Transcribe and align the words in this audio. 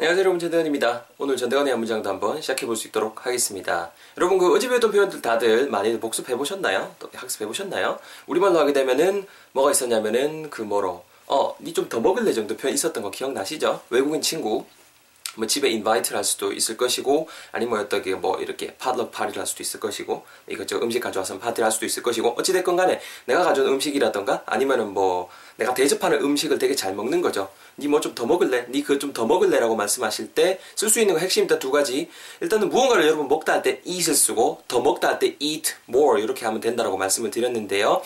안녕하세요 0.00 0.20
여러분 0.20 0.38
전대건입니다. 0.40 1.04
오늘 1.18 1.36
전대건의 1.36 1.72
한문장도 1.72 2.08
한번 2.08 2.40
시작해볼 2.40 2.74
수 2.74 2.88
있도록 2.88 3.26
하겠습니다. 3.26 3.92
여러분 4.16 4.38
그 4.38 4.50
어제 4.50 4.66
배웠던 4.66 4.92
표현들 4.92 5.20
다들 5.20 5.68
많이 5.68 6.00
복습해보셨나요? 6.00 6.94
또 6.98 7.10
학습해보셨나요? 7.12 7.98
우리말로 8.26 8.58
하게 8.58 8.72
되면은 8.72 9.26
뭐가 9.52 9.72
있었냐면은 9.72 10.48
그 10.48 10.62
뭐로 10.62 11.04
어, 11.26 11.54
니 11.60 11.74
좀 11.74 11.86
더 11.90 12.00
먹을래 12.00 12.32
정도 12.32 12.56
표현 12.56 12.72
있었던 12.72 13.02
거 13.02 13.10
기억나시죠? 13.10 13.82
외국인 13.90 14.22
친구 14.22 14.64
뭐 15.36 15.46
집에 15.46 15.68
인바이트를 15.70 16.16
할 16.16 16.24
수도 16.24 16.52
있을 16.52 16.76
것이고 16.76 17.28
아니면 17.52 17.80
어떻게 17.80 18.14
뭐 18.14 18.38
이렇게 18.40 18.74
파дл럭 18.76 19.12
파티를 19.12 19.40
할 19.40 19.46
수도 19.46 19.62
있을 19.62 19.78
것이고 19.80 20.24
이것저것 20.48 20.84
음식 20.84 21.00
가져와서 21.00 21.38
파티를 21.38 21.64
할 21.64 21.72
수도 21.72 21.86
있을 21.86 22.02
것이고 22.02 22.34
어찌됐건 22.38 22.76
간에 22.76 23.00
내가 23.26 23.44
가져온 23.44 23.68
음식이라던가 23.68 24.42
아니면은 24.46 24.92
뭐 24.92 25.28
내가 25.56 25.72
대접하는 25.74 26.20
음식을 26.20 26.58
되게 26.58 26.74
잘 26.74 26.94
먹는 26.94 27.20
거죠 27.20 27.48
니 27.78 27.86
뭐 27.86 28.00
좀 28.00 28.14
더 28.14 28.26
먹을래? 28.26 28.66
니 28.70 28.82
그거 28.82 28.98
좀 28.98 29.12
더 29.12 29.24
먹을래? 29.26 29.58
라고 29.60 29.76
말씀하실 29.76 30.32
때 30.34 30.58
쓸 30.76 30.90
수 30.90 31.00
있는 31.00 31.14
거 31.14 31.20
핵심 31.20 31.44
일단 31.44 31.58
두 31.58 31.70
가지 31.70 32.10
일단은 32.40 32.68
무언가를 32.68 33.04
여러분 33.06 33.28
먹다 33.28 33.54
할 33.54 33.62
때 33.62 33.80
eat을 33.84 34.14
쓰고 34.14 34.62
더 34.68 34.80
먹다 34.80 35.08
할 35.08 35.18
때 35.18 35.36
eat 35.38 35.72
more 35.88 36.22
이렇게 36.22 36.44
하면 36.44 36.60
된다라고 36.60 36.96
말씀을 36.96 37.30
드렸는데요 37.30 38.02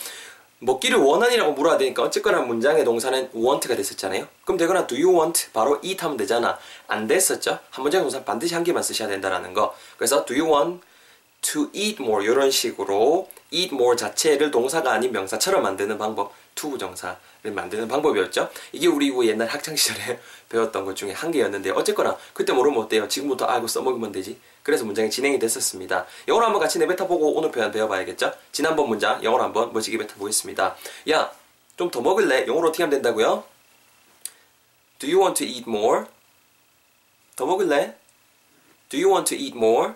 먹기를 0.64 0.98
원하니라고 0.98 1.52
물어야 1.52 1.76
되니까 1.76 2.02
어쨌거나 2.02 2.40
문장의 2.40 2.84
동사는 2.84 3.30
want가 3.34 3.76
됐었잖아요. 3.76 4.26
그럼 4.44 4.56
되거나 4.56 4.86
do 4.86 4.96
you 4.96 5.14
want 5.14 5.52
바로 5.52 5.78
eat 5.82 6.02
하면 6.02 6.16
되잖아. 6.16 6.58
안 6.88 7.06
됐었죠? 7.06 7.58
한 7.70 7.82
문장의 7.82 8.04
동사 8.04 8.24
반드시 8.24 8.54
한 8.54 8.64
개만 8.64 8.82
쓰셔야 8.82 9.08
된다라는 9.08 9.52
거. 9.52 9.74
그래서 9.96 10.24
do 10.24 10.36
you 10.36 10.50
want 10.50 10.80
to 11.42 11.68
eat 11.74 12.02
more 12.02 12.24
이런 12.24 12.50
식으로 12.50 13.28
eat 13.50 13.74
more 13.74 13.96
자체를 13.96 14.50
동사가 14.50 14.92
아닌 14.92 15.12
명사처럼 15.12 15.62
만드는 15.62 15.98
방법 15.98 16.32
to 16.54 16.70
부정사를 16.70 17.18
만드는 17.52 17.88
방법이었죠. 17.88 18.50
이게 18.72 18.86
우리 18.86 19.12
옛날 19.28 19.48
학창 19.48 19.76
시절에 19.76 20.18
배웠던 20.48 20.84
것 20.84 20.96
중에 20.96 21.12
한 21.12 21.30
개였는데 21.30 21.70
어쨌거나 21.70 22.16
그때 22.32 22.52
모르면 22.52 22.84
어때요? 22.84 23.08
지금부터 23.08 23.44
알고 23.46 23.66
써먹으면 23.66 24.12
되지. 24.12 24.38
그래서 24.62 24.84
문장이 24.84 25.10
진행이 25.10 25.38
됐었습니다. 25.38 26.06
영어로 26.28 26.46
한번 26.46 26.60
같이 26.60 26.78
내뱉어보고 26.78 27.34
오늘 27.34 27.50
표현 27.50 27.70
배워봐야겠죠? 27.70 28.32
지난번 28.52 28.88
문장 28.88 29.22
영어로 29.22 29.42
한번 29.44 29.72
멋지게 29.72 29.98
뱉어보겠습니다. 29.98 30.76
야, 31.10 31.32
좀 31.76 31.90
더 31.90 32.00
먹을래? 32.00 32.46
영어로 32.46 32.68
어떻게 32.68 32.82
하면 32.84 32.90
된다고요? 33.02 33.44
Do 34.98 35.08
you 35.10 35.20
want 35.20 35.44
to 35.44 35.46
eat 35.46 35.64
more? 35.68 36.06
더 37.36 37.46
먹을래? 37.46 37.96
Do 38.88 38.98
you 39.00 39.10
want 39.12 39.34
to 39.34 39.42
eat 39.42 39.56
more? 39.56 39.92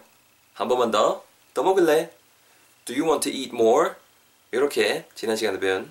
한 0.54 0.68
번만 0.68 0.90
더. 0.90 1.22
더 1.54 1.62
먹을래? 1.62 2.10
Do 2.84 2.94
you 2.96 3.04
want 3.08 3.28
to 3.30 3.36
eat 3.36 3.54
more? 3.54 3.90
이렇게 4.50 5.06
지난 5.14 5.36
시간에 5.36 5.58
배운 5.60 5.88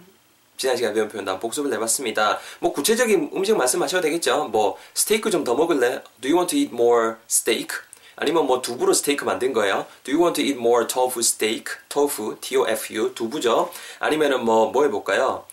지난 0.57 0.75
시간에 0.75 0.93
배운 0.95 1.07
표현 1.07 1.23
다음 1.23 1.39
복습을 1.39 1.71
해봤습니다. 1.73 2.39
뭐 2.59 2.73
구체적인 2.73 3.31
음식 3.35 3.55
말씀하셔도 3.55 4.01
되겠죠. 4.01 4.45
뭐 4.45 4.77
스테이크 4.95 5.29
좀 5.29 5.43
더 5.43 5.53
먹을래? 5.53 6.01
Do 6.19 6.29
you 6.29 6.35
want 6.35 6.49
to 6.49 6.57
eat 6.59 6.73
more 6.73 7.15
steak? 7.29 7.67
아니면 8.15 8.47
뭐 8.47 8.59
두부로 8.61 8.91
스테이크 8.93 9.23
만든 9.23 9.53
거예요. 9.53 9.85
Do 10.03 10.11
you 10.13 10.23
want 10.23 10.41
to 10.41 10.43
eat 10.43 10.57
more 10.59 10.87
tofu 10.87 11.19
steak? 11.19 11.65
tofu, 11.89 12.37
T-O-F-U, 12.41 13.13
두부죠. 13.13 13.71
아니면은 13.99 14.43
뭐, 14.43 14.71
뭐 14.71 14.83
해볼까요? 14.83 15.45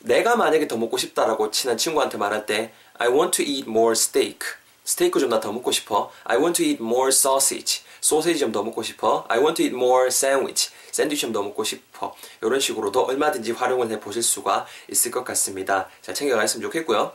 내가 0.00 0.34
만약에 0.34 0.66
더 0.66 0.76
먹고 0.76 0.96
싶다라고 0.96 1.52
친한 1.52 1.76
친구한테 1.76 2.18
말할 2.18 2.44
때 2.46 2.72
I 2.98 3.08
want 3.08 3.40
to 3.40 3.48
eat 3.48 3.68
more 3.70 3.92
steak. 3.92 4.38
스테이크 4.84 5.20
좀 5.20 5.28
나 5.30 5.38
더 5.38 5.52
먹고 5.52 5.70
싶어. 5.70 6.10
I 6.24 6.36
want 6.36 6.60
to 6.60 6.68
eat 6.68 6.82
more 6.82 7.10
sausage. 7.10 7.82
소세지 8.00 8.38
좀 8.38 8.52
더 8.52 8.62
먹고 8.62 8.82
싶어. 8.82 9.24
I 9.28 9.38
want 9.38 9.56
to 9.56 9.64
eat 9.64 9.74
more 9.76 10.06
sandwich. 10.08 10.70
샌드위치 10.92 11.22
좀 11.22 11.32
더 11.32 11.42
먹고 11.42 11.64
싶어. 11.64 12.14
이런 12.42 12.60
식으로도 12.60 13.04
얼마든지 13.04 13.52
활용을 13.52 13.90
해 13.90 14.00
보실 14.00 14.22
수가 14.22 14.66
있을 14.90 15.10
것 15.10 15.24
같습니다. 15.24 15.88
잘 16.02 16.14
챙겨가셨으면 16.14 16.62
좋겠고요. 16.62 17.12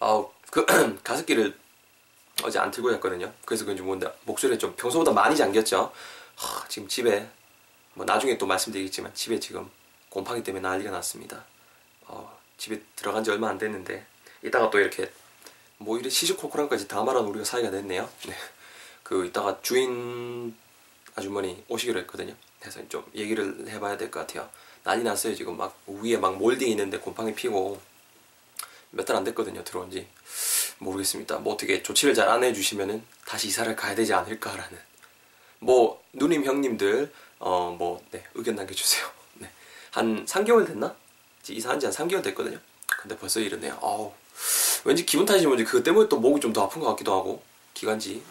어, 0.00 0.32
그 0.50 0.64
가습기를 1.04 1.56
어제 2.44 2.58
안 2.58 2.70
틀고 2.70 2.90
잤거든요. 2.92 3.32
그래서 3.44 3.64
그런지 3.64 3.82
모른다. 3.82 4.12
목소리가 4.24 4.58
좀 4.58 4.74
평소보다 4.76 5.12
많이 5.12 5.36
잠겼죠. 5.36 5.92
하, 6.36 6.68
지금 6.68 6.86
집에 6.88 7.28
뭐 7.94 8.06
나중에 8.06 8.38
또 8.38 8.46
말씀드리겠지만 8.46 9.12
집에 9.14 9.40
지금 9.40 9.68
곰팡이 10.08 10.42
때문에 10.42 10.66
난리가 10.68 10.90
났습니다. 10.90 11.44
어, 12.06 12.38
집에 12.56 12.80
들어간 12.94 13.24
지 13.24 13.30
얼마 13.30 13.48
안 13.50 13.58
됐는데 13.58 14.06
이따가 14.42 14.70
또 14.70 14.78
이렇게 14.78 15.10
뭐 15.78 15.98
이래 15.98 16.08
시시콜콜한까지 16.08 16.86
다 16.88 17.02
말한 17.02 17.24
우리가 17.24 17.44
사이가 17.44 17.70
됐네요. 17.70 18.08
네. 18.26 18.34
그 19.08 19.24
이따가 19.24 19.58
주인 19.62 20.54
아주머니 21.14 21.64
오시기로 21.68 21.98
했거든요. 22.00 22.34
그래서 22.60 22.86
좀 22.90 23.02
얘기를 23.14 23.66
해봐야 23.66 23.96
될 23.96 24.10
것 24.10 24.20
같아요. 24.20 24.46
난리 24.84 25.02
났어요 25.02 25.34
지금 25.34 25.56
막 25.56 25.78
위에 25.86 26.18
막 26.18 26.36
몰딩 26.36 26.68
있는데 26.68 26.98
곰팡이 26.98 27.34
피고 27.34 27.80
몇 28.90 29.04
달 29.06 29.16
안 29.16 29.24
됐거든요 29.24 29.64
들어온 29.64 29.90
지 29.90 30.06
모르겠습니다. 30.78 31.38
뭐 31.38 31.54
어떻게 31.54 31.82
조치를 31.82 32.14
잘 32.14 32.28
안 32.28 32.44
해주시면은 32.44 33.02
다시 33.24 33.48
이사를 33.48 33.74
가야 33.76 33.94
되지 33.94 34.12
않을까라는 34.12 34.78
뭐 35.60 36.02
누님 36.12 36.44
형님들 36.44 37.10
어뭐 37.38 38.04
네, 38.10 38.22
의견 38.34 38.56
남겨주세요. 38.56 39.10
네. 39.40 39.50
한 39.90 40.26
3개월 40.26 40.66
됐나? 40.66 40.94
이사한 41.48 41.80
지 41.80 41.86
한 41.86 41.94
3개월 41.94 42.22
됐거든요. 42.24 42.58
근데 42.86 43.16
벌써 43.16 43.40
이러네요. 43.40 43.78
어우 43.80 44.12
왠지 44.84 45.06
기분 45.06 45.24
탓이지 45.24 45.46
뭔지 45.46 45.64
그것 45.64 45.82
때문에 45.82 46.10
또 46.10 46.20
목이 46.20 46.40
좀 46.42 46.52
더 46.52 46.64
아픈 46.64 46.82
것 46.82 46.88
같기도 46.90 47.14
하고 47.14 47.42
기관지 47.72 48.22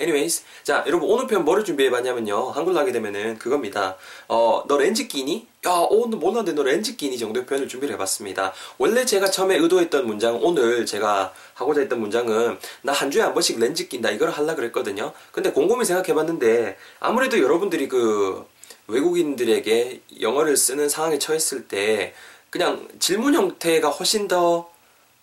anyways 0.00 0.42
자 0.62 0.84
여러분 0.86 1.08
오늘 1.08 1.26
편 1.26 1.44
뭐를 1.44 1.64
준비해봤냐면요 1.64 2.50
한글로 2.50 2.78
하게 2.78 2.92
되면은 2.92 3.38
그겁니다 3.38 3.96
어 4.28 4.64
너 4.66 4.78
렌즈 4.78 5.06
끼니? 5.06 5.46
야 5.66 5.70
오늘 5.90 6.18
몰랐는데 6.18 6.52
너 6.52 6.62
렌즈 6.62 6.96
끼니 6.96 7.18
정도의 7.18 7.46
표현을 7.46 7.68
준비를 7.68 7.94
해봤습니다 7.94 8.52
원래 8.78 9.04
제가 9.04 9.30
처음에 9.30 9.56
의도했던 9.56 10.06
문장 10.06 10.38
오늘 10.42 10.84
제가 10.86 11.32
하고자 11.54 11.80
했던 11.82 12.00
문장은 12.00 12.58
나 12.82 12.92
한 12.92 13.10
주에 13.10 13.22
한 13.22 13.32
번씩 13.34 13.58
렌즈 13.58 13.88
낀다 13.88 14.10
이걸 14.10 14.30
하려 14.30 14.54
그랬거든요 14.54 15.12
근데 15.32 15.50
곰곰이 15.52 15.84
생각해봤는데 15.84 16.76
아무래도 17.00 17.38
여러분들이 17.40 17.88
그 17.88 18.46
외국인들에게 18.86 20.00
영어를 20.20 20.56
쓰는 20.56 20.88
상황에 20.88 21.18
처했을 21.18 21.66
때 21.68 22.14
그냥 22.50 22.86
질문 22.98 23.34
형태가 23.34 23.88
훨씬 23.88 24.28
더 24.28 24.70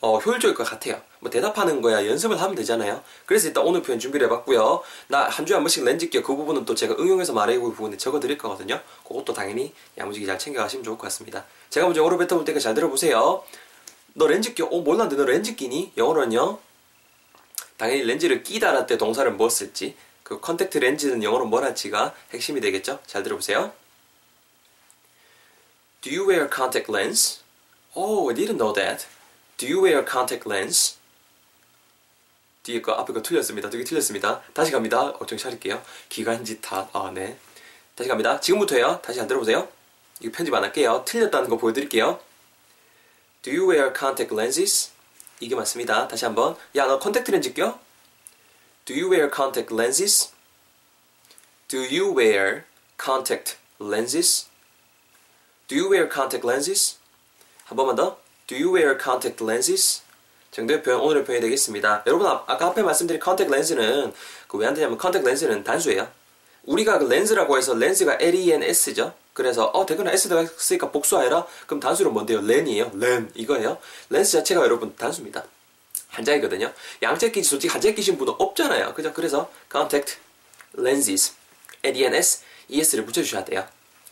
어, 0.01 0.17
효율적일 0.17 0.55
것 0.55 0.63
같아요. 0.63 0.99
뭐 1.21 1.29
대답하는 1.29 1.81
거야 1.81 2.05
연습을 2.07 2.41
하면 2.41 2.55
되잖아요. 2.55 3.03
그래서 3.27 3.47
일단 3.47 3.63
오늘 3.63 3.81
표현 3.83 3.99
준비를 3.99 4.25
해봤고요. 4.25 4.81
나 5.07 5.29
한 5.29 5.45
주에 5.45 5.53
한 5.55 5.63
번씩 5.63 5.85
렌즈 5.85 6.09
껴. 6.09 6.21
그 6.23 6.35
부분은 6.35 6.65
또 6.65 6.73
제가 6.75 6.95
응용해서 6.99 7.31
말해보기 7.33 7.73
부분에 7.73 7.95
적어드릴 7.95 8.37
거거든요. 8.39 8.81
그것도 9.07 9.31
당연히 9.33 9.71
야무지게 9.97 10.25
잘 10.25 10.37
챙겨가시면 10.39 10.83
좋을 10.83 10.97
것 10.97 11.03
같습니다. 11.03 11.45
제가 11.69 11.85
먼저 11.85 12.01
영어로 12.01 12.17
뱉어볼 12.17 12.43
테니까 12.43 12.59
잘 12.59 12.73
들어보세요. 12.73 13.43
너 14.13 14.27
렌즈 14.27 14.53
껴? 14.55 14.65
어 14.65 14.81
몰랐는데 14.81 15.15
너 15.15 15.25
렌즈 15.29 15.55
끼니? 15.55 15.93
영어로는요. 15.95 16.57
당연히 17.77 18.03
렌즈를 18.03 18.41
끼다랄 18.43 18.87
때 18.87 18.97
동사를 18.97 19.31
뭐 19.33 19.47
쓸지 19.47 19.95
그 20.23 20.39
컨택트 20.39 20.79
렌즈는 20.79 21.21
영어로 21.23 21.45
뭘 21.45 21.63
할지가 21.63 22.15
핵심이 22.33 22.59
되겠죠. 22.61 22.99
잘 23.05 23.21
들어보세요. 23.21 23.71
Do 26.01 26.11
you 26.11 26.27
wear 26.27 26.49
contact 26.51 26.91
lens? 26.91 27.41
Oh, 27.93 28.27
I 28.29 28.35
didn't 28.35 28.57
know 28.57 28.73
that. 28.73 29.05
Do 29.57 29.67
you 29.67 29.83
wear 29.83 30.03
contact 30.03 30.49
lens? 30.49 30.97
뒤에 32.63 32.81
거 32.81 32.93
앞에 32.93 33.13
거 33.13 33.21
틀렸습니다. 33.21 33.69
되게 33.69 33.83
틀렸습니다. 33.83 34.41
다시 34.53 34.71
갑니다. 34.71 35.01
어, 35.01 35.25
정신 35.25 35.39
차릴게요. 35.49 35.81
기간지 36.09 36.61
탓. 36.61 36.89
아, 36.93 37.11
네. 37.13 37.37
다시 37.95 38.07
갑니다. 38.07 38.39
지금부터요. 38.39 39.01
다시 39.01 39.19
잘 39.19 39.27
들어보세요. 39.27 39.67
이거 40.21 40.31
편집 40.35 40.53
안 40.53 40.63
할게요. 40.63 41.03
틀렸다는 41.05 41.49
거 41.49 41.57
보여드릴게요. 41.57 42.19
Do 43.41 43.51
you 43.51 43.69
wear 43.69 43.91
contact 43.97 44.33
lenses? 44.35 44.91
이게 45.39 45.55
맞습니다. 45.55 46.07
다시 46.07 46.25
한번. 46.25 46.55
야, 46.75 46.85
너 46.85 46.99
컨택트 46.99 47.31
렌즈 47.31 47.53
껴? 47.53 47.79
Do 48.85 48.95
you 48.95 49.11
wear 49.11 49.31
contact 49.33 49.73
lenses? 49.73 50.31
Do 51.67 51.79
you 51.79 52.15
wear 52.15 52.65
contact 53.03 53.57
lenses? 53.79 54.47
Do 55.67 55.77
you 55.77 55.91
wear 55.91 56.07
contact 56.11 56.45
lenses? 56.47 56.97
한 57.65 57.75
번만 57.75 57.95
더. 57.95 58.19
Do 58.45 58.55
you 58.55 58.75
wear 58.75 58.97
contact 59.01 59.43
lenses? 59.43 60.03
정도의 60.51 60.83
표현, 60.83 60.99
오늘의 60.99 61.23
표현이 61.23 61.41
되겠습니다. 61.41 62.03
여러분, 62.07 62.27
아, 62.27 62.45
까 62.57 62.65
앞에 62.67 62.83
말씀드린 62.83 63.21
contact 63.23 63.53
lens는 63.53 64.13
그 64.47 64.57
왜 64.57 64.67
안 64.67 64.73
되냐면 64.73 64.99
contact 64.99 65.25
lens는 65.27 65.63
단수예요. 65.63 66.07
우리가 66.63 66.99
그 66.99 67.05
렌즈라고 67.05 67.57
해서 67.57 67.73
렌즈가 67.73 68.17
L-E-N-S죠. 68.19 69.13
그래서 69.33 69.65
어 69.67 69.85
대그나 69.85 70.11
S 70.11 70.27
들어갔으니까 70.27 70.91
복수하여라. 70.91 71.47
그럼 71.65 71.79
단수로 71.79 72.11
뭔데요? 72.11 72.41
렌이에요. 72.41 72.91
렌 72.95 73.31
이거예요. 73.33 73.77
렌즈 74.09 74.31
자체가 74.33 74.61
여러분 74.61 74.93
단수입니다. 74.95 75.43
한자이거든요. 76.09 76.71
양짝 77.01 77.29
끼지 77.29 77.47
솔직히 77.49 77.71
한 77.71 77.79
짝 77.79 77.89
끼신 77.91 78.17
분도 78.17 78.33
없잖아요. 78.33 78.93
그죠? 78.93 79.13
그래서 79.13 79.49
contact 79.71 80.17
lenses 80.77 81.33
L-E-N-S 81.83 82.41
ES를 82.67 83.05
붙여주셔야 83.05 83.45
돼요. 83.45 83.65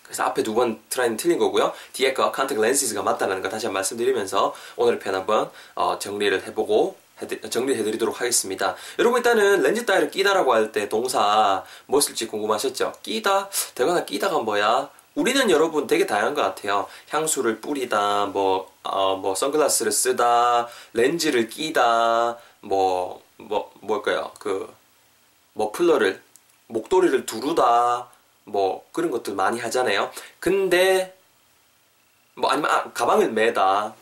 그래서 0.10 0.24
앞에 0.24 0.42
두 0.42 0.56
번 0.56 0.80
try는 0.90 1.18
틀린 1.18 1.38
거고요. 1.38 1.72
뒤에 1.94 2.14
거 2.16 2.32
contact 2.32 2.60
lenses가 2.60 3.04
맞다는 3.04 3.44
거 3.44 3.50
다시 3.50 3.68
한번 3.68 3.76
말씀드리면서 3.82 4.56
오늘의 4.76 5.00
표현 5.00 5.14
한번 5.14 5.52
어, 5.76 6.00
정리를 6.00 6.44
해보고 6.48 6.98
정리해드리도록 7.50 8.20
하겠습니다. 8.20 8.76
여러분 8.98 9.20
일단은 9.20 9.62
렌즈 9.62 9.86
따위를 9.86 10.10
끼다라고 10.10 10.54
할 10.54 10.72
때 10.72 10.90
동사 10.90 11.64
뭐 11.86 12.02
쓸지 12.02 12.26
궁금하셨죠? 12.28 12.94
끼다? 13.04 13.50
대관아 13.76 14.06
끼다가 14.06 14.40
뭐야? 14.40 14.90
우리는 15.16 15.50
여러분 15.52 15.86
되게 15.86 16.06
다양한 16.08 16.34
것 16.34 16.42
같아요. 16.42 16.88
향수를 17.10 17.60
뿌리다, 17.62 18.28
뭐, 18.28 18.72
어, 18.84 19.16
뭐, 19.18 19.36
선글라스를 19.36 19.92
쓰다, 19.92 20.68
렌즈를 20.94 21.50
끼다, 21.50 22.38
뭐, 22.62 23.22
뭐, 23.38 23.70
뭘까요? 23.82 24.32
그, 24.40 24.72
머플러를, 25.54 26.22
목도리를 26.68 27.26
두르다, 27.26 28.08
뭐, 28.52 28.86
그런 28.92 29.12
것들 29.12 29.34
많이 29.36 29.60
하잖아요. 29.60 30.12
근데, 30.40 31.16
뭐, 32.36 32.50
아니면, 32.52 32.72
아, 32.72 32.92
가방을 32.94 33.32
매다. 33.32 33.94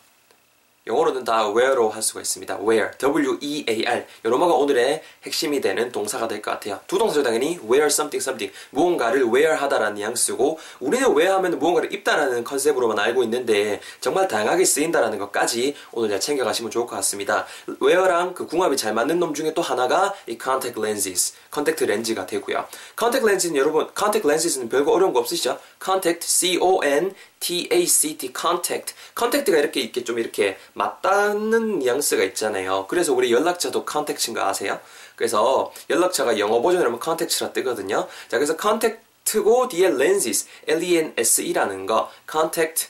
영어로는 0.88 1.24
다 1.26 1.50
wear로 1.50 1.90
할 1.90 2.02
수가 2.02 2.22
있습니다. 2.22 2.60
wear, 2.62 2.92
W-E-A-R. 2.98 4.06
요로마가 4.26 4.54
오늘의 4.54 5.04
핵심이 5.24 5.60
되는 5.62 5.92
동사가 5.92 6.28
될 6.28 6.42
것 6.42 6.52
같아요. 6.52 6.80
두 6.88 6.98
동사죠 6.98 7.24
당연히 7.24 7.60
wear 7.64 7.88
something 7.88 8.18
something. 8.24 8.54
무언가를 8.72 9.26
wear하다라는 9.26 9.96
뉘앙스고 9.96 10.60
우리는 10.80 11.08
wear하면 11.16 11.60
무언가를 11.60 11.94
입다라는 11.94 12.44
컨셉으로만 12.44 12.98
알고 13.00 13.24
있는데 13.24 13.82
정말 14.00 14.28
다양하게 14.28 14.64
쓰인다라는 14.64 15.20
것까지 15.20 15.76
오늘 15.92 16.10
잘 16.10 16.20
챙겨가시면 16.20 16.72
좋을 16.72 16.86
것 16.88 16.96
같습니다. 16.98 17.46
wear랑 17.82 18.34
그 18.34 18.48
궁합이 18.48 18.78
잘 18.78 18.94
맞는 18.94 19.20
놈 19.20 19.34
중에 19.34 19.54
또 19.54 19.62
하나가 19.62 20.14
이 20.28 20.38
contact 20.42 20.80
lenses, 20.80 21.34
컨택트 21.52 21.84
렌즈가 21.84 22.26
되고요. 22.26 22.66
컨택트 22.96 23.28
렌즈는 23.28 23.56
여러분, 23.58 23.90
컨택트 23.94 24.28
렌즈는 24.28 24.70
별거 24.70 24.94
어려운 24.94 25.12
거 25.12 25.20
없으시죠? 25.20 25.60
contact, 25.84 26.26
C-O-N 26.26 27.14
T-A-C-T, 27.40 28.34
contact. 28.36 28.96
contact가 29.16 29.60
이렇게 29.60 29.82
이렇게 29.82 30.04
좀 30.04 30.18
이렇게 30.18 30.58
맞닿는 30.78 31.80
뉘앙스가 31.80 32.24
있잖아요. 32.24 32.86
그래서 32.88 33.14
우리 33.14 33.32
연락처도 33.32 33.86
contact인 33.90 34.36
거 34.36 34.44
아세요? 34.44 34.80
그래서 35.16 35.74
연락처가 35.90 36.38
영어 36.38 36.62
버전이라면 36.62 37.00
contact라 37.04 37.52
뜨거든요. 37.52 38.08
자, 38.28 38.38
그래서 38.38 38.56
contact고 38.60 39.70
뒤에 39.70 39.88
lenses, 39.88 40.48
L-E-N-S-E라는 40.68 41.88
거, 41.88 42.12
contact, 42.30 42.90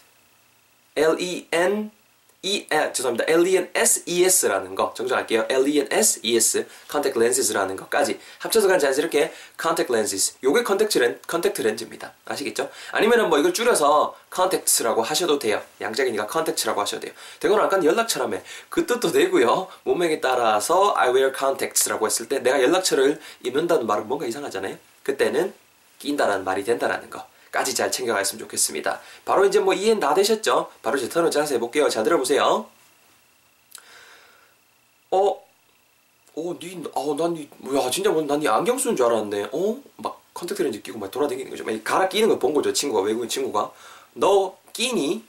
L-E-N 0.98 1.92
E, 2.44 2.68
아, 2.70 2.94
죄송합니다. 2.94 3.26
L-E-N-S-E-S라는 3.28 4.76
거 4.76 4.94
정정할게요. 4.96 5.48
L-E-N-S-E-S 5.50 6.68
contact 6.90 7.20
lenses라는 7.20 7.76
것까지 7.76 8.20
합쳐서 8.38 8.68
간 8.68 8.78
자연스럽게 8.78 9.34
contact 9.60 9.92
lenses 9.92 10.38
요게 10.44 10.64
컨택트 10.64 11.62
렌즈입니다. 11.62 12.14
아시겠죠? 12.26 12.70
아니면은 12.92 13.30
뭐 13.30 13.40
이걸 13.40 13.54
줄여서 13.54 14.16
contacts라고 14.34 15.02
하셔도 15.02 15.40
돼요. 15.40 15.64
양짝이니까 15.82 16.28
contacts라고 16.32 16.80
하셔도 16.80 17.02
돼요. 17.02 17.14
되거나 17.40 17.64
아까 17.64 17.84
연락처라며 17.84 18.38
그 18.70 18.86
뜻도 18.86 19.12
되고요. 19.12 19.68
문맥에 19.84 20.22
따라서 20.22 20.94
I 20.96 21.10
wear 21.10 21.34
contacts라고 21.36 22.06
했을 22.06 22.30
때 22.30 22.38
내가 22.40 22.62
연락처를 22.62 23.20
입는다는 23.44 23.88
말은 23.88 24.08
뭔가 24.08 24.28
이상하잖아요. 24.28 24.78
그때는 25.02 25.56
낀다라는 25.98 26.44
말이 26.44 26.64
된다라는 26.64 27.10
거. 27.10 27.26
까지 27.58 27.74
잘 27.74 27.92
챙겨갔으면 27.92 28.40
좋겠습니다. 28.42 29.02
바로 29.26 29.44
이제 29.44 29.60
뭐 29.60 29.74
이해는 29.74 30.00
다 30.00 30.14
되셨죠? 30.14 30.70
바로 30.84 30.96
제 31.00 31.10
턴을 31.10 31.32
짜서 31.32 31.56
해볼게요. 31.56 31.90
잘 31.90 32.04
들어보세요. 32.04 32.68
어, 35.10 35.30
어, 36.36 36.56
니, 36.62 36.84
어, 36.94 37.16
난, 37.16 37.34
니, 37.34 37.50
뭐야, 37.58 37.90
진짜 37.90 38.12
뭐, 38.12 38.22
난 38.22 38.38
니 38.38 38.48
안경 38.48 38.78
쓰는 38.78 38.96
줄 38.96 39.08
알았는데, 39.08 39.50
어? 39.52 39.82
막 39.96 40.22
컨택트 40.36 40.62
렌즈 40.62 40.84
끼고 40.84 41.00
막 41.00 41.10
돌아다니는 41.10 41.50
거죠. 41.50 41.64
막 41.64 41.84
갈아 41.84 42.08
끼는 42.08 42.30
걸 42.30 42.38
본 42.38 42.54
거죠, 42.54 42.72
친구가, 42.72 43.02
외국인 43.02 43.28
친구가. 43.28 43.72
너 44.14 44.56
끼니? 44.74 45.26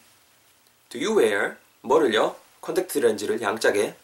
Do 0.91 1.01
you 1.01 1.19
wear? 1.19 1.55
뭐를요? 1.81 2.37
컨택트 2.61 2.99
렌즈를 2.99 3.41
양짝에. 3.41 3.95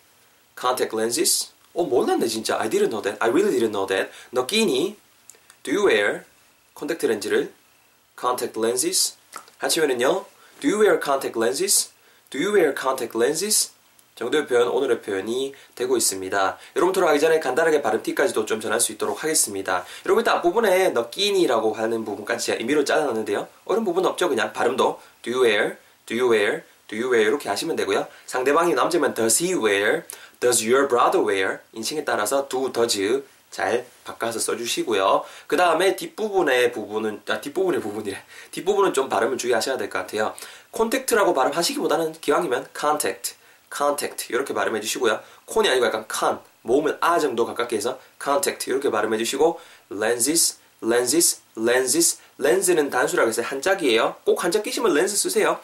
contact 0.58 0.96
lenses? 0.96 1.50
어, 1.74 1.82
몰랐네, 1.84 2.26
진짜. 2.28 2.58
I 2.58 2.70
didn't 2.70 2.88
know 2.88 3.02
that. 3.02 3.18
I 3.20 3.28
really 3.28 3.52
didn't 3.52 3.72
know 3.72 3.86
that. 3.86 4.10
너 4.30 4.46
끼니? 4.46 4.96
Do 5.62 5.74
you 5.74 5.86
wear? 5.90 6.22
컨택트 6.72 7.04
렌즈를 7.04 7.52
contact 8.18 8.58
lenses 8.58 9.16
하시면은요 9.58 10.24
Do 10.60 10.70
you 10.70 10.80
wear 10.80 11.00
contact 11.02 11.38
lenses? 11.38 11.92
Do 12.30 12.40
you 12.40 12.54
wear 12.54 12.74
contact 12.74 13.16
lenses? 13.16 13.74
정도의 14.14 14.46
표현, 14.46 14.68
오늘의 14.68 15.02
표현이 15.02 15.54
되고 15.74 15.96
있습니다. 15.96 16.58
여러분 16.76 16.92
돌아가기 16.92 17.18
전에 17.18 17.40
간단하게 17.40 17.82
발음 17.82 18.02
팁까지도 18.02 18.46
좀 18.46 18.60
전할 18.60 18.80
수 18.80 18.92
있도록 18.92 19.22
하겠습니다. 19.24 19.84
여러분 20.06 20.22
일단 20.22 20.36
앞부분에 20.36 20.90
너 20.90 21.10
끼니라고 21.10 21.72
하는 21.74 22.04
부분까지 22.04 22.56
임의로 22.60 22.84
잘라놨는데요. 22.84 23.48
어려운 23.64 23.84
부분 23.84 24.06
없죠? 24.06 24.28
그냥 24.28 24.52
발음도 24.52 25.00
Do 25.22 25.32
you 25.32 25.44
wear? 25.44 25.76
Do 26.06 26.16
you 26.16 26.32
wear? 26.32 26.62
Do 26.86 26.96
you 26.96 27.12
wear? 27.12 27.28
이렇게 27.28 27.48
하시면 27.48 27.74
되고요. 27.76 28.06
상대방이 28.26 28.74
남자면 28.74 29.14
Does 29.14 29.42
he 29.42 29.54
wear? 29.54 30.04
Does 30.38 30.64
your 30.64 30.86
brother 30.88 31.26
wear? 31.26 31.58
인칭에 31.72 32.04
따라서 32.04 32.48
do, 32.48 32.70
does 32.72 33.00
잘 33.54 33.86
바꿔서 34.02 34.40
써주시고요. 34.40 35.22
그 35.46 35.56
다음에 35.56 35.94
뒷부분의 35.94 36.72
부분은, 36.72 37.22
아, 37.28 37.40
뒷부분의 37.40 37.80
부분이래. 37.80 38.20
뒷부분은 38.50 38.92
좀 38.92 39.08
발음을 39.08 39.38
주의하셔야 39.38 39.76
될 39.76 39.88
것 39.88 40.00
같아요. 40.00 40.34
콘택트라고 40.72 41.34
발음하시기보다는 41.34 42.14
기왕이면 42.20 42.66
contact, 42.76 43.36
contact 43.72 44.26
이렇게 44.32 44.52
발음해 44.54 44.80
주시고요. 44.80 45.20
콘이 45.44 45.68
아니고 45.68 45.86
약간 45.86 46.04
con, 46.12 46.40
모음을 46.62 46.98
아 47.00 47.20
정도 47.20 47.46
가깝게 47.46 47.76
해서 47.76 48.00
contact 48.20 48.68
이렇게 48.68 48.90
발음해 48.90 49.18
주시고 49.18 49.60
lenses, 49.92 50.58
lenses, 50.82 51.40
lenses, 51.56 52.18
렌즈는 52.38 52.90
단수라고 52.90 53.28
해서 53.28 53.42
한짝이에요. 53.42 54.16
꼭 54.24 54.42
한짝 54.42 54.64
끼시면 54.64 54.94
렌즈 54.94 55.14
쓰세요. 55.14 55.60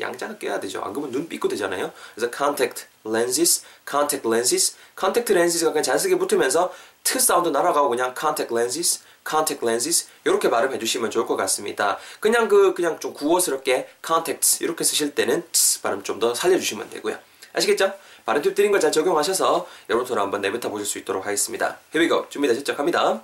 양자가 0.00 0.38
껴야 0.38 0.58
되죠. 0.58 0.80
안 0.82 0.92
그러면 0.92 1.12
눈 1.12 1.28
삐고 1.28 1.46
되잖아요. 1.48 1.92
그래서 2.14 2.32
contact 2.34 2.86
lenses, 3.06 3.62
contact 3.88 4.26
lenses, 4.26 4.74
contact 4.98 5.32
lenses가 5.32 5.70
그냥 5.70 5.82
자연스럽게 5.82 6.18
붙으면서 6.18 6.72
트 7.04 7.18
사운드 7.18 7.48
날아가고 7.48 7.88
그냥 7.88 8.14
contact 8.18 8.54
lenses, 8.54 9.00
contact 9.28 9.64
lenses 9.66 10.08
이렇게 10.24 10.48
발음해 10.50 10.78
주시면 10.78 11.10
좋을 11.10 11.26
것 11.26 11.36
같습니다. 11.36 11.98
그냥 12.20 12.48
그 12.48 12.74
그냥 12.74 12.98
좀 13.00 13.12
구어스럽게 13.12 13.88
contacts 14.04 14.62
이렇게 14.62 14.84
쓰실 14.84 15.14
때는 15.14 15.44
츠 15.52 15.80
발음 15.82 16.02
좀 16.02 16.18
더 16.20 16.34
살려주시면 16.34 16.90
되고요. 16.90 17.18
아시겠죠? 17.54 17.92
발음 18.24 18.40
팁 18.42 18.54
드린 18.54 18.70
걸 18.70 18.80
잘 18.80 18.92
적용하셔서 18.92 19.66
여러분들 19.90 20.18
한번 20.20 20.40
내뱉어 20.40 20.70
보실 20.70 20.86
수 20.86 20.98
있도록 20.98 21.26
하겠습니다. 21.26 21.78
Go. 21.92 22.28
준비되셨죠? 22.28 22.76
갑니다. 22.76 23.22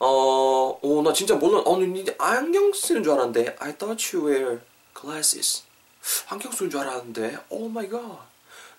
어, 0.00 0.78
오, 0.80 1.02
나 1.02 1.12
진짜 1.12 1.34
몰라. 1.34 1.60
어, 1.64 1.76
니 1.78 2.06
안경 2.18 2.72
쓰는 2.72 3.02
줄 3.02 3.12
알았는데. 3.12 3.56
I 3.58 3.72
thought 3.76 4.16
you 4.16 4.26
wear 4.28 4.60
glasses. 4.98 5.64
안경 6.28 6.52
쓰는 6.52 6.70
줄 6.70 6.80
알았는데. 6.80 7.38
Oh 7.50 7.68
my 7.68 7.88
god. 7.88 8.18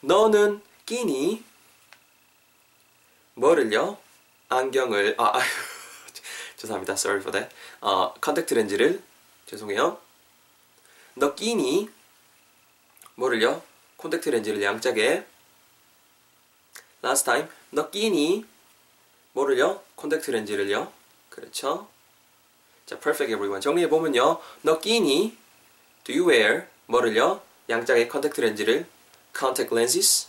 너는 0.02 0.62
끼니? 0.86 1.44
뭐를요? 3.40 3.98
안경을 4.50 5.16
아, 5.18 5.38
아 5.38 5.42
죄송합니다. 6.58 6.94
Sorry 6.94 7.22
for 7.22 7.32
that. 7.32 7.56
어, 7.80 8.14
컨택트 8.16 8.54
렌즈를 8.54 9.02
죄송해요. 9.46 9.98
너 11.16 11.36
끼니? 11.36 11.90
뭐를요? 13.16 13.64
콘택트 13.96 14.30
렌즈를 14.30 14.62
양짝에 14.62 15.26
Last 17.02 17.24
time. 17.24 17.48
너 17.70 17.90
끼니? 17.90 18.46
뭐를요? 19.32 19.84
콘택트 19.96 20.32
렌즈를요. 20.32 20.92
그렇죠? 21.30 21.88
자, 22.86 23.00
perfect 23.00 23.32
everyone. 23.32 23.62
정리해 23.62 23.88
보면요. 23.88 24.42
너 24.64 24.80
끼니? 24.80 25.38
Do 26.04 26.14
you 26.14 26.30
wear? 26.30 26.68
뭐를요? 26.88 27.42
양짝에 27.70 28.10
컨택트 28.10 28.42
렌즈를 28.42 28.86
contact 29.34 29.74
lenses. 29.74 30.28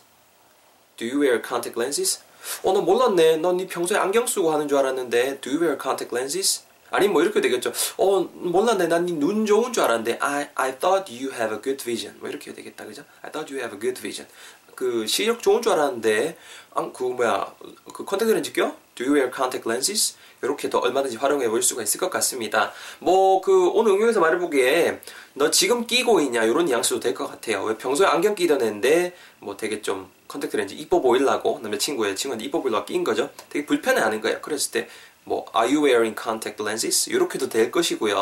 Do 0.97 1.09
you 1.09 1.21
wear 1.21 1.43
contact 1.45 1.77
lenses? 1.77 2.23
어, 2.63 2.73
너 2.73 2.81
몰랐네. 2.83 3.37
넌 3.39 3.57
네 3.57 3.67
평소에 3.67 3.97
안경 3.99 4.27
쓰고 4.27 4.53
하는 4.53 4.69
줄 4.69 4.79
알았는데. 4.79 5.41
Do 5.41 5.51
you 5.51 5.61
wear 5.61 5.79
contact 5.81 6.15
lenses? 6.15 6.63
아니 6.91 7.07
뭐 7.09 7.23
이렇게 7.23 7.41
되겠죠. 7.41 7.73
어 7.99 8.21
몰랐네. 8.33 8.87
난 8.89 9.05
네 9.07 9.13
눈 9.13 9.47
좋은 9.47 9.73
줄 9.73 9.83
알았는데. 9.85 10.19
I 10.21 10.49
I 10.55 10.79
thought 10.79 11.13
you 11.13 11.33
have 11.33 11.55
a 11.55 11.63
good 11.63 11.83
vision. 11.83 12.17
뭐 12.21 12.29
이렇게 12.29 12.53
되겠다, 12.53 12.85
그죠? 12.85 13.03
I 13.23 13.31
thought 13.31 13.53
you 13.53 13.61
have 13.63 13.77
a 13.77 13.81
good 13.81 14.01
vision. 14.01 14.29
그 14.75 15.07
시력 15.07 15.43
좋은 15.43 15.61
줄 15.61 15.73
알았는데, 15.73 16.39
아, 16.75 16.91
그 16.91 17.03
뭐야, 17.05 17.55
그 17.93 18.03
컨택트 18.05 18.33
렌즈 18.33 18.51
껴? 18.53 18.75
Do 18.95 19.05
you 19.05 19.15
wear 19.15 19.31
contact 19.31 19.69
lenses? 19.69 20.17
이렇게 20.43 20.71
더 20.71 20.79
얼마든지 20.79 21.17
활용해 21.17 21.49
볼 21.49 21.63
수가 21.63 21.83
있을 21.83 22.01
것 22.01 22.11
같습니다. 22.11 22.73
뭐 22.99 23.41
그 23.41 23.69
오늘 23.71 23.93
응용해서 23.93 24.21
말해보기에 24.21 25.01
너 25.35 25.51
지금 25.51 25.87
끼고 25.87 26.21
있냐 26.23 26.45
이런 26.45 26.67
뉘앙스도 26.67 27.01
될 27.01 27.15
것 27.15 27.27
같아요. 27.29 27.63
왜 27.65 27.77
평소에 27.77 28.07
안경 28.07 28.35
끼던 28.35 28.63
애인데 28.63 29.15
뭐 29.39 29.57
되게 29.57 29.81
좀 29.83 30.11
컨택트 30.29 30.57
렌즈 30.57 30.75
이뻐 30.75 31.01
보이려고 31.01 31.59
남자친구의 31.63 32.17
친구한테 32.17 32.45
이뻐 32.45 32.61
보이려고 32.63 32.85
낀 32.87 33.03
거죠. 33.05 33.31
되게 33.49 33.67
불편해하는 33.67 34.21
거예요. 34.21 34.41
그랬을 34.41 34.71
때 34.73 34.89
뭐 35.25 35.45
Are 35.55 35.69
you 35.73 35.85
wearing 35.85 36.19
contact 36.21 36.63
lenses? 36.63 37.11
이렇게도 37.11 37.49
될 37.51 37.71
것이고요. 37.71 38.15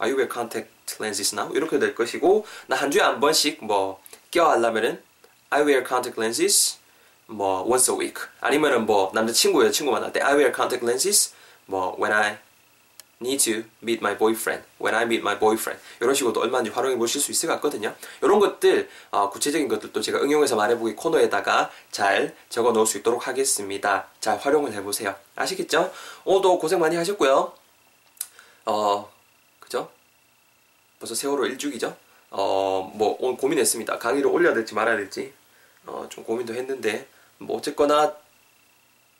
Are 0.00 0.10
you 0.10 0.16
wearing 0.16 0.32
contact 0.32 0.70
lenses 1.00 1.34
now? 1.34 1.52
이렇게 1.54 1.78
될 1.78 1.94
것이고 1.94 2.46
나 2.68 2.76
한 2.76 2.90
주에 2.90 3.02
한 3.02 3.18
번씩 3.20 3.64
뭐 3.64 4.00
껴하려면은 4.30 5.02
I 5.50 5.62
wear 5.62 5.84
contact 5.86 6.18
lenses 6.20 6.76
뭐 7.26 7.64
once 7.64 7.92
a 7.92 7.98
week 7.98 8.22
아니면은 8.40 8.86
뭐 8.86 9.10
남자친구 9.12 9.62
여자친구 9.64 9.90
만날 9.92 10.12
때 10.12 10.20
I 10.20 10.34
wear 10.34 10.52
contact 10.54 10.84
lenses 10.86 11.34
뭐 11.66 11.96
when 11.98 12.12
I 12.12 12.38
need 13.20 13.38
to 13.44 13.64
meet 13.82 14.00
my 14.00 14.16
boyfriend, 14.16 14.64
when 14.80 14.94
I 14.94 15.04
meet 15.04 15.20
my 15.20 15.38
boyfriend 15.38 15.82
이런 16.00 16.14
식으로도 16.14 16.40
얼마든지 16.40 16.70
활용해 16.70 16.96
보실 16.96 17.20
수 17.20 17.30
있을 17.30 17.48
것 17.48 17.54
같거든요. 17.56 17.94
이런 18.22 18.38
것들 18.40 18.88
어, 19.10 19.30
구체적인 19.30 19.68
것들도 19.68 20.00
제가 20.00 20.20
응용해서 20.20 20.56
말해보기 20.56 20.94
코너에다가 20.94 21.70
잘 21.90 22.34
적어 22.48 22.72
놓을 22.72 22.86
수 22.86 22.98
있도록 22.98 23.26
하겠습니다. 23.26 24.08
잘 24.20 24.38
활용을 24.38 24.72
해보세요. 24.72 25.14
아시겠죠? 25.34 25.92
오늘도 26.24 26.58
고생 26.58 26.78
많이 26.78 26.96
하셨고요. 26.96 27.52
어, 28.66 29.12
그죠? 29.60 29.90
벌써 30.98 31.14
세월호 31.14 31.46
일주기죠? 31.46 31.96
어, 32.30 32.90
뭐 32.94 33.16
오늘 33.20 33.36
고민했습니다. 33.36 33.98
강의를 33.98 34.30
올려야 34.30 34.54
될지 34.54 34.74
말아야 34.74 34.96
될지 34.96 35.32
어, 35.86 36.06
좀 36.10 36.24
고민도 36.24 36.54
했는데 36.54 37.06
뭐 37.38 37.56
어쨌거나 37.56 38.14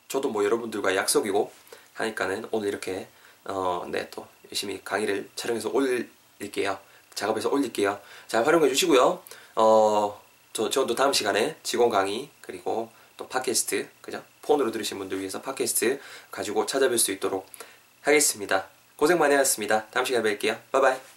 저도 0.08 0.28
뭐 0.28 0.44
여러분들과 0.44 0.94
약속이고 0.96 1.50
하니까는 1.96 2.46
오늘 2.50 2.68
이렇게 2.68 3.08
어, 3.44 3.86
네, 3.88 4.08
또 4.10 4.26
열심히 4.50 4.82
강의를 4.82 5.28
촬영해서 5.36 5.70
올릴게요. 5.70 6.78
작업해서 7.14 7.48
올릴게요. 7.48 7.98
잘 8.28 8.46
활용해 8.46 8.68
주시고요. 8.68 9.22
어, 9.56 10.22
저, 10.52 10.70
저도 10.70 10.94
다음 10.94 11.12
시간에 11.12 11.56
직원 11.62 11.90
강의, 11.90 12.28
그리고 12.40 12.90
또 13.16 13.26
팟캐스트, 13.26 13.88
그죠? 14.00 14.22
폰으로 14.42 14.70
들으신 14.70 14.98
분들 14.98 15.18
위해서 15.18 15.40
팟캐스트 15.40 16.00
가지고 16.30 16.66
찾아뵐 16.66 16.98
수 16.98 17.12
있도록 17.12 17.46
하겠습니다. 18.02 18.68
고생 18.96 19.18
많이 19.18 19.34
하셨습니다. 19.34 19.86
다음 19.86 20.04
시간에 20.04 20.36
뵐게요. 20.36 20.58
바이바이. 20.70 21.15